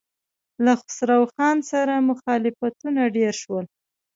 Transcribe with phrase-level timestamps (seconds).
[0.63, 3.65] له خسرو خان سره مخالفتونه ډېر شول.